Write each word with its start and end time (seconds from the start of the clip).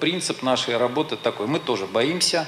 принцип 0.00 0.42
нашей 0.42 0.76
работы 0.76 1.16
такой. 1.16 1.46
Мы 1.46 1.60
тоже 1.60 1.86
боимся, 1.86 2.46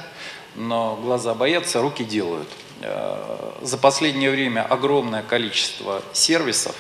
но 0.57 0.97
глаза 0.97 1.35
боятся, 1.35 1.81
руки 1.81 2.05
делают. 2.05 2.49
Э, 2.81 3.53
за 3.63 3.79
последнее 3.79 4.31
время 4.31 4.63
огромное 4.63 5.23
количество 5.23 6.03
сервисов 6.13 6.75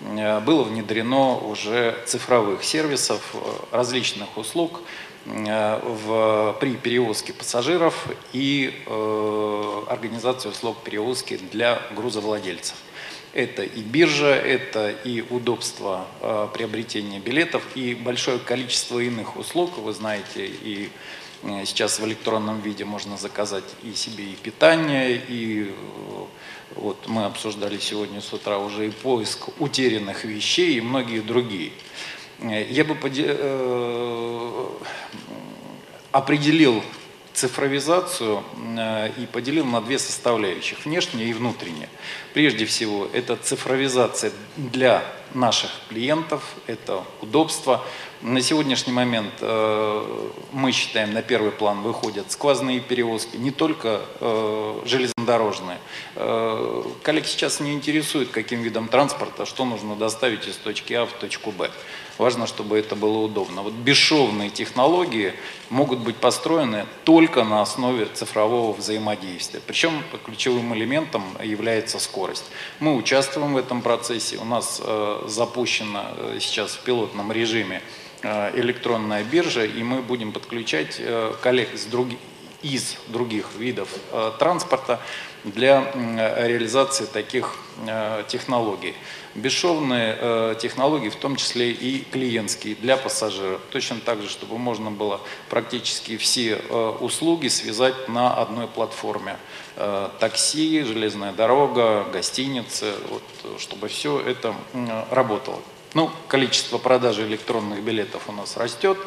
э, 0.00 0.40
было 0.40 0.64
внедрено 0.64 1.36
уже 1.36 1.96
цифровых 2.06 2.64
сервисов, 2.64 3.22
э, 3.34 3.38
различных 3.70 4.36
услуг 4.36 4.80
в, 5.26 6.56
при 6.60 6.74
перевозке 6.74 7.32
пассажиров 7.32 8.06
и 8.32 8.72
э, 8.86 9.82
организации 9.88 10.48
услуг 10.48 10.76
перевозки 10.84 11.36
для 11.50 11.82
грузовладельцев. 11.96 12.76
Это 13.36 13.62
и 13.62 13.82
биржа, 13.82 14.34
это 14.34 14.90
и 14.90 15.20
удобство 15.20 16.06
э, 16.22 16.48
приобретения 16.54 17.18
билетов, 17.18 17.62
и 17.74 17.94
большое 17.94 18.38
количество 18.38 18.98
иных 18.98 19.36
услуг. 19.36 19.76
Вы 19.78 19.92
знаете, 19.92 20.46
и 20.46 20.90
Э, 21.42 21.64
сейчас 21.64 21.98
в 21.98 22.06
электронном 22.06 22.60
виде 22.60 22.84
можно 22.84 23.16
заказать 23.16 23.64
и 23.82 23.92
себе 23.94 24.24
и 24.24 24.36
питание, 24.36 25.16
и 25.16 25.68
э, 25.68 26.24
вот 26.76 27.06
мы 27.06 27.24
обсуждали 27.24 27.78
сегодня 27.78 28.20
с 28.20 28.32
утра 28.32 28.58
уже 28.58 28.88
и 28.88 28.90
поиск 28.90 29.48
утерянных 29.60 30.24
вещей 30.24 30.78
и 30.78 30.80
многие 30.80 31.20
другие. 31.20 31.72
Э, 32.40 32.66
я 32.68 32.84
бы 32.84 32.94
определил 36.12 36.82
цифровизацию 37.36 38.42
и 39.18 39.26
поделил 39.30 39.66
на 39.66 39.80
две 39.80 39.98
составляющих, 39.98 40.84
внешние 40.84 41.28
и 41.28 41.32
внутренние. 41.34 41.88
Прежде 42.34 42.64
всего, 42.64 43.08
это 43.12 43.36
цифровизация 43.36 44.32
для 44.56 45.04
наших 45.34 45.70
клиентов, 45.88 46.42
это 46.66 47.02
удобство, 47.20 47.82
на 48.22 48.40
сегодняшний 48.40 48.92
момент 48.92 49.34
э, 49.40 50.28
мы 50.52 50.72
считаем, 50.72 51.12
на 51.12 51.22
первый 51.22 51.50
план 51.50 51.82
выходят 51.82 52.32
сквозные 52.32 52.80
перевозки, 52.80 53.36
не 53.36 53.50
только 53.50 54.00
э, 54.20 54.80
железнодорожные. 54.86 55.78
Э, 56.14 56.82
коллег 57.02 57.26
сейчас 57.26 57.60
не 57.60 57.74
интересует, 57.74 58.30
каким 58.30 58.62
видом 58.62 58.88
транспорта, 58.88 59.44
что 59.44 59.64
нужно 59.64 59.96
доставить 59.96 60.48
из 60.48 60.56
точки 60.56 60.94
А 60.94 61.04
в 61.04 61.12
точку 61.12 61.52
Б. 61.52 61.70
Важно, 62.18 62.46
чтобы 62.46 62.78
это 62.78 62.96
было 62.96 63.18
удобно. 63.18 63.60
Вот 63.60 63.74
бесшовные 63.74 64.48
технологии 64.48 65.34
могут 65.68 65.98
быть 65.98 66.16
построены 66.16 66.86
только 67.04 67.44
на 67.44 67.60
основе 67.60 68.06
цифрового 68.06 68.72
взаимодействия. 68.72 69.60
Причем 69.66 70.02
ключевым 70.24 70.74
элементом 70.74 71.22
является 71.42 71.98
скорость. 71.98 72.44
Мы 72.80 72.96
участвуем 72.96 73.52
в 73.52 73.58
этом 73.58 73.82
процессе. 73.82 74.38
У 74.38 74.44
нас 74.46 74.80
э, 74.82 75.15
запущено 75.26 76.04
э, 76.16 76.38
сейчас 76.40 76.74
в 76.74 76.80
пилотном 76.80 77.32
режиме 77.32 77.82
Э, 78.22 78.50
электронная 78.58 79.22
биржа, 79.22 79.64
и 79.64 79.82
мы 79.82 80.00
будем 80.00 80.32
подключать 80.32 80.96
э, 80.98 81.34
коллег 81.42 81.74
из 81.74 81.84
других, 81.84 82.18
из 82.74 82.96
других 83.08 83.54
видов 83.56 83.88
э, 84.12 84.32
транспорта 84.38 85.00
для 85.44 85.92
реализации 85.94 87.04
таких 87.04 87.54
технологий. 88.26 88.94
Бесшовные 89.36 90.56
технологии, 90.56 91.08
в 91.08 91.14
том 91.14 91.36
числе 91.36 91.70
и 91.70 92.02
клиентские 92.02 92.74
для 92.74 92.96
пассажиров. 92.96 93.60
Точно 93.70 94.00
так 94.00 94.22
же, 94.22 94.28
чтобы 94.28 94.58
можно 94.58 94.90
было 94.90 95.20
практически 95.48 96.16
все 96.16 96.56
услуги 96.56 97.46
связать 97.46 98.08
на 98.08 98.34
одной 98.34 98.66
платформе. 98.66 99.36
Такси, 100.18 100.82
железная 100.82 101.32
дорога, 101.32 102.08
гостиницы, 102.12 102.94
вот, 103.08 103.60
чтобы 103.60 103.86
все 103.86 104.18
это 104.18 104.52
работало. 105.12 105.60
Ну, 105.96 106.10
количество 106.28 106.76
продажи 106.76 107.26
электронных 107.26 107.82
билетов 107.82 108.28
у 108.28 108.32
нас 108.32 108.58
растет, 108.58 108.98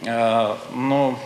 э, 0.00 0.56
но 0.72 1.18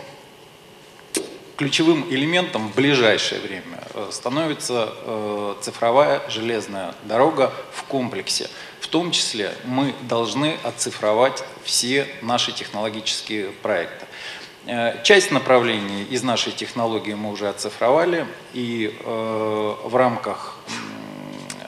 ключевым 1.59 2.05
элементом 2.09 2.69
в 2.69 2.75
ближайшее 2.75 3.41
время 3.41 3.83
э, 3.93 4.07
становится 4.13 4.93
э, 4.95 5.55
цифровая 5.59 6.21
железная 6.29 6.95
дорога 7.03 7.51
в 7.73 7.83
комплексе. 7.83 8.49
В 8.79 8.87
том 8.87 9.11
числе 9.11 9.53
мы 9.65 9.93
должны 10.03 10.55
оцифровать 10.63 11.43
все 11.65 12.07
наши 12.21 12.53
технологические 12.53 13.47
проекты. 13.61 14.05
Часть 15.03 15.31
направлений 15.31 16.03
из 16.03 16.23
нашей 16.23 16.53
технологии 16.53 17.13
мы 17.13 17.31
уже 17.31 17.49
оцифровали, 17.49 18.25
и 18.53 18.95
в 19.03 19.95
рамках 19.95 20.57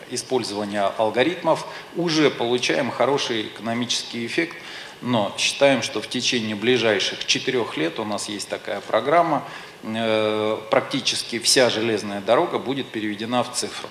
использования 0.09 0.84
алгоритмов 0.97 1.66
уже 1.96 2.30
получаем 2.30 2.91
хороший 2.91 3.44
экономический 3.44 4.25
эффект, 4.25 4.56
но 5.01 5.34
считаем, 5.38 5.81
что 5.81 6.01
в 6.01 6.07
течение 6.07 6.56
ближайших 6.56 7.25
четырех 7.25 7.75
лет 7.78 8.00
у 8.00 8.06
нас 8.06 8.29
есть 8.29 8.47
такая 8.47 8.81
программа, 8.81 9.44
э, 9.84 10.57
практически 10.69 11.39
вся 11.39 11.69
железная 11.69 12.22
дорога 12.22 12.59
будет 12.59 12.88
переведена 12.88 13.44
в 13.44 13.51
цифру. 13.51 13.89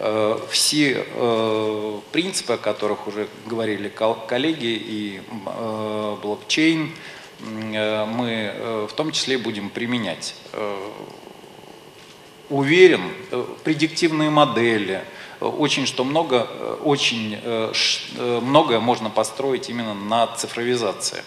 Э, 0.00 0.38
все 0.50 1.06
э, 1.06 2.00
принципы, 2.12 2.54
о 2.54 2.58
которых 2.58 3.06
уже 3.06 3.28
говорили 3.46 3.88
коллеги, 3.88 4.80
и 4.80 5.20
блокчейн, 6.22 6.92
мы 7.40 8.86
в 8.90 8.92
том 8.96 9.12
числе 9.12 9.38
будем 9.38 9.70
применять. 9.70 10.34
Уверен, 12.50 13.02
предиктивные 13.62 14.28
модели– 14.28 15.04
очень 15.40 15.86
что 15.86 16.04
много, 16.04 16.44
очень 16.82 17.38
э, 17.40 17.72
э, 18.16 18.40
многое 18.40 18.80
можно 18.80 19.10
построить 19.10 19.68
именно 19.70 19.94
на 19.94 20.26
цифровизации, 20.26 21.22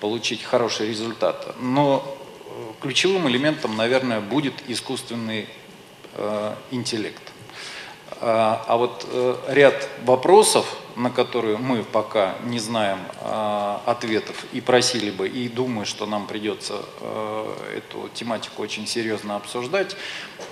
получить 0.00 0.42
хороший 0.42 0.88
результат. 0.88 1.56
Но 1.60 2.04
э, 2.46 2.50
ключевым 2.80 3.28
элементом, 3.28 3.76
наверное, 3.76 4.20
будет 4.20 4.54
искусственный 4.68 5.46
интеллект. 6.72 7.22
А, 8.20 8.64
а 8.66 8.76
вот 8.76 9.06
ряд 9.48 9.88
вопросов, 10.04 10.66
на 10.96 11.10
которые 11.10 11.56
мы 11.56 11.82
пока 11.82 12.34
не 12.44 12.58
знаем 12.58 12.98
а, 13.22 13.80
ответов 13.86 14.44
и 14.52 14.60
просили 14.60 15.10
бы, 15.10 15.28
и 15.28 15.48
думаю, 15.48 15.86
что 15.86 16.06
нам 16.06 16.26
придется 16.26 16.82
эту 17.76 18.10
тематику 18.12 18.62
очень 18.62 18.86
серьезно 18.86 19.36
обсуждать, 19.36 19.96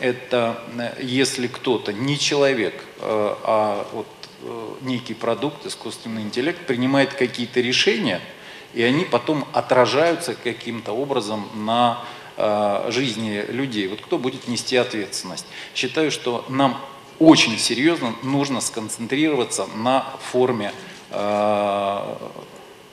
это 0.01 0.63
если 1.01 1.47
кто-то, 1.49 1.93
не 1.93 2.19
человек, 2.19 2.75
э, 3.01 3.35
а 3.45 3.87
вот 3.93 4.07
э, 4.43 4.69
некий 4.83 5.15
продукт, 5.15 5.67
искусственный 5.67 6.23
интеллект, 6.23 6.67
принимает 6.67 7.15
какие-то 7.15 7.61
решения, 7.61 8.21
и 8.75 8.83
они 8.83 9.05
потом 9.05 9.47
отражаются 9.53 10.35
каким-то 10.35 10.93
образом 10.93 11.49
на 11.55 12.05
э, 12.37 12.91
жизни 12.91 13.45
людей. 13.49 13.89
Вот 13.89 14.01
кто 14.01 14.19
будет 14.19 14.47
нести 14.47 14.77
ответственность? 14.77 15.47
Считаю, 15.75 16.11
что 16.11 16.45
нам 16.49 16.81
очень 17.19 17.59
серьезно 17.59 18.15
нужно 18.23 18.61
сконцентрироваться 18.61 19.67
на 19.77 20.07
форме 20.31 20.73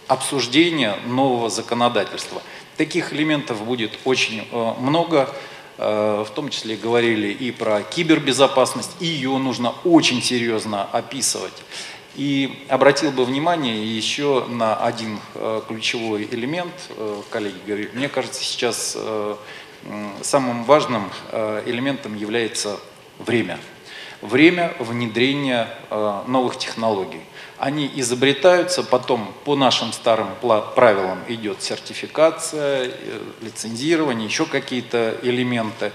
обсуждения 0.07 0.95
нового 1.07 1.49
законодательства. 1.49 2.41
Таких 2.77 3.13
элементов 3.13 3.63
будет 3.63 3.91
очень 4.05 4.47
много. 4.79 5.29
Э, 5.77 6.23
в 6.25 6.31
том 6.31 6.49
числе 6.49 6.77
говорили 6.77 7.27
и 7.27 7.51
про 7.51 7.81
кибербезопасность, 7.81 8.91
и 9.01 9.05
ее 9.05 9.37
нужно 9.37 9.73
очень 9.83 10.21
серьезно 10.21 10.83
описывать. 10.83 11.53
И 12.15 12.65
обратил 12.69 13.11
бы 13.11 13.25
внимание 13.25 13.83
еще 13.85 14.45
на 14.47 14.77
один 14.77 15.19
э, 15.33 15.61
ключевой 15.67 16.29
элемент, 16.31 16.71
э, 16.89 17.21
коллеги 17.29 17.57
говорили, 17.65 17.89
мне 17.93 18.07
кажется, 18.07 18.41
сейчас 18.43 18.97
самым 20.23 20.63
важным 20.63 21.11
элементом 21.31 22.15
является 22.15 22.79
время. 23.19 23.59
Время 24.25 24.73
внедрения 24.79 25.69
новых 26.27 26.57
технологий. 26.57 27.21
Они 27.57 27.89
изобретаются, 27.95 28.83
потом 28.83 29.33
по 29.45 29.55
нашим 29.55 29.93
старым 29.93 30.27
правилам 30.75 31.19
идет 31.29 31.61
сертификация, 31.61 32.91
э, 32.91 33.19
лицензирование, 33.41 34.27
еще 34.27 34.45
какие-то 34.45 35.17
элементы. 35.21 35.93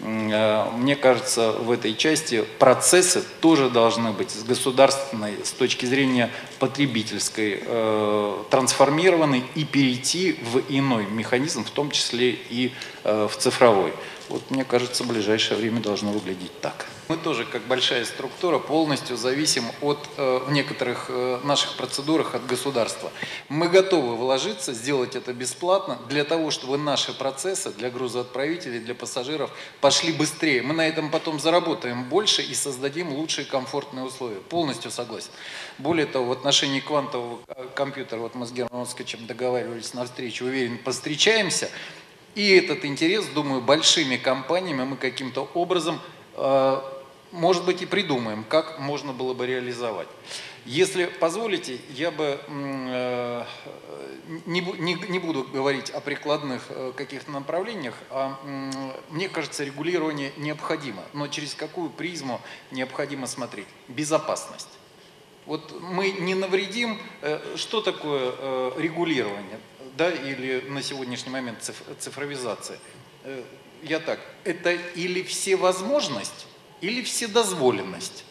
Э, 0.00 0.70
мне 0.74 0.96
кажется, 0.96 1.52
в 1.52 1.70
этой 1.70 1.94
части 1.94 2.44
процессы 2.58 3.22
тоже 3.40 3.68
должны 3.68 4.12
быть 4.12 4.30
с 4.30 4.42
государственной, 4.42 5.34
с 5.44 5.50
точки 5.50 5.84
зрения 5.84 6.30
потребительской, 6.58 7.62
э, 7.62 8.36
трансформированы 8.50 9.44
и 9.54 9.66
перейти 9.66 10.38
в 10.50 10.62
иной 10.70 11.04
механизм, 11.04 11.62
в 11.62 11.70
том 11.70 11.90
числе 11.90 12.30
и 12.30 12.72
в 13.04 13.32
цифровой. 13.36 13.92
Вот 14.32 14.50
мне 14.50 14.64
кажется, 14.64 15.04
в 15.04 15.08
ближайшее 15.08 15.58
время 15.58 15.82
должно 15.82 16.10
выглядеть 16.10 16.58
так. 16.62 16.86
Мы 17.08 17.18
тоже, 17.18 17.44
как 17.44 17.60
большая 17.66 18.06
структура, 18.06 18.58
полностью 18.58 19.18
зависим 19.18 19.64
от, 19.82 19.98
э, 20.16 20.40
в 20.46 20.50
некоторых 20.50 21.06
э, 21.10 21.40
наших 21.44 21.76
процедурах 21.76 22.34
от 22.34 22.46
государства. 22.46 23.12
Мы 23.50 23.68
готовы 23.68 24.16
вложиться, 24.16 24.72
сделать 24.72 25.16
это 25.16 25.34
бесплатно, 25.34 25.98
для 26.08 26.24
того, 26.24 26.50
чтобы 26.50 26.78
наши 26.78 27.12
процессы 27.12 27.72
для 27.72 27.90
грузоотправителей, 27.90 28.80
для 28.80 28.94
пассажиров 28.94 29.50
пошли 29.82 30.14
быстрее. 30.14 30.62
Мы 30.62 30.72
на 30.72 30.88
этом 30.88 31.10
потом 31.10 31.38
заработаем 31.38 32.04
больше 32.04 32.40
и 32.40 32.54
создадим 32.54 33.12
лучшие 33.12 33.44
комфортные 33.44 34.06
условия. 34.06 34.40
Полностью 34.40 34.90
согласен. 34.90 35.30
Более 35.76 36.06
того, 36.06 36.24
в 36.24 36.32
отношении 36.32 36.80
квантового 36.80 37.40
э, 37.48 37.66
компьютера, 37.74 38.20
вот 38.20 38.34
мы 38.34 38.46
с 38.46 38.52
Германом 38.52 38.84
Оскачем 38.84 39.26
договаривались 39.26 39.92
на 39.92 40.06
встречу, 40.06 40.46
уверен, 40.46 40.78
постречаемся, 40.78 41.68
и 42.34 42.50
этот 42.56 42.84
интерес, 42.84 43.26
думаю, 43.26 43.60
большими 43.60 44.16
компаниями 44.16 44.84
мы 44.84 44.96
каким-то 44.96 45.48
образом 45.54 46.00
э, 46.34 46.80
может 47.32 47.64
быть, 47.64 47.82
и 47.82 47.86
придумаем, 47.86 48.44
как 48.44 48.78
можно 48.78 49.12
было 49.12 49.32
бы 49.32 49.46
реализовать. 49.46 50.08
Если 50.64 51.06
позволите, 51.06 51.78
я 51.90 52.10
бы 52.10 52.38
э, 52.46 53.44
не, 54.46 55.18
буду 55.18 55.44
говорить 55.44 55.90
о 55.90 56.00
прикладных 56.00 56.62
э, 56.68 56.92
каких-то 56.94 57.30
направлениях, 57.30 57.94
а 58.10 58.38
мне 59.10 59.28
кажется, 59.28 59.64
регулирование 59.64 60.32
необходимо. 60.36 61.02
Но 61.14 61.26
через 61.28 61.54
какую 61.54 61.90
призму 61.90 62.40
необходимо 62.70 63.26
смотреть? 63.26 63.66
Безопасность. 63.88 64.68
Вот 65.46 65.80
мы 65.80 66.12
не 66.12 66.36
навредим, 66.36 67.00
что 67.56 67.80
такое 67.80 68.30
регулирование, 68.78 69.58
да, 69.96 70.10
или 70.10 70.64
на 70.68 70.82
сегодняшний 70.82 71.30
момент 71.30 71.70
цифровизация? 71.98 72.78
Я 73.82 73.98
так, 73.98 74.20
это 74.44 74.72
или 74.72 75.22
всевозможность, 75.22 76.46
или 76.80 77.02
вседозволенность? 77.02 78.24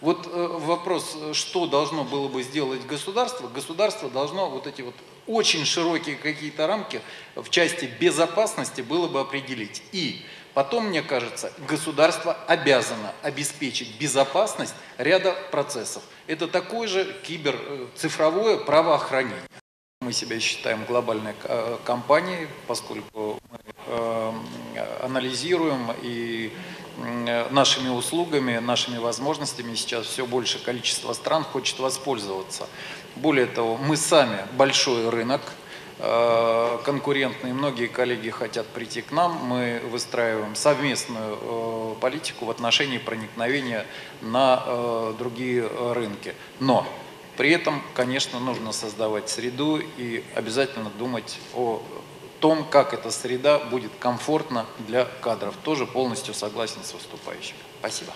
Вот 0.00 0.26
э, 0.26 0.46
вопрос, 0.60 1.16
что 1.34 1.66
должно 1.66 2.04
было 2.04 2.28
бы 2.28 2.42
сделать 2.42 2.86
государство? 2.86 3.48
Государство 3.48 4.08
должно 4.08 4.48
вот 4.48 4.66
эти 4.66 4.80
вот 4.80 4.94
очень 5.26 5.66
широкие 5.66 6.16
какие-то 6.16 6.66
рамки 6.66 7.02
в 7.34 7.50
части 7.50 7.84
безопасности 8.00 8.80
было 8.80 9.08
бы 9.08 9.20
определить. 9.20 9.82
И 9.92 10.24
потом, 10.54 10.86
мне 10.86 11.02
кажется, 11.02 11.52
государство 11.68 12.32
обязано 12.46 13.12
обеспечить 13.22 13.98
безопасность 13.98 14.74
ряда 14.96 15.36
процессов. 15.50 16.02
Это 16.26 16.48
такое 16.48 16.88
же 16.88 17.16
киберцифровое 17.22 18.56
э, 18.56 18.64
правоохранение. 18.64 19.42
Мы 20.10 20.14
себя 20.14 20.40
считаем 20.40 20.84
глобальной 20.86 21.34
э, 21.44 21.78
компанией, 21.84 22.48
поскольку 22.66 23.38
мы 23.52 24.34
анализируем 25.04 25.92
и 26.02 26.52
нашими 27.52 27.90
услугами, 27.90 28.58
нашими 28.58 28.98
возможностями 28.98 29.76
сейчас 29.76 30.06
все 30.06 30.26
большее 30.26 30.64
количество 30.64 31.12
стран 31.12 31.44
хочет 31.44 31.78
воспользоваться. 31.78 32.66
Более 33.14 33.46
того, 33.46 33.76
мы 33.76 33.96
сами 33.96 34.38
большой 34.58 35.08
рынок, 35.10 35.42
э, 36.00 36.78
конкурентные, 36.84 37.54
многие 37.54 37.86
коллеги 37.86 38.30
хотят 38.30 38.66
прийти 38.66 39.02
к 39.02 39.12
нам, 39.12 39.34
мы 39.34 39.80
выстраиваем 39.92 40.56
совместную 40.56 41.38
э, 41.40 41.94
политику 42.00 42.46
в 42.46 42.50
отношении 42.50 42.98
проникновения 42.98 43.86
на 44.22 45.12
другие 45.20 45.68
рынки. 45.94 46.34
Но 46.58 46.84
при 47.40 47.52
этом, 47.52 47.82
конечно, 47.94 48.38
нужно 48.38 48.70
создавать 48.70 49.30
среду 49.30 49.80
и 49.96 50.22
обязательно 50.34 50.90
думать 50.90 51.38
о 51.54 51.82
том, 52.38 52.66
как 52.66 52.92
эта 52.92 53.10
среда 53.10 53.58
будет 53.58 53.92
комфортна 53.98 54.66
для 54.86 55.06
кадров. 55.06 55.54
Тоже 55.64 55.86
полностью 55.86 56.34
согласен 56.34 56.84
с 56.84 56.92
выступающим. 56.92 57.56
Спасибо. 57.78 58.12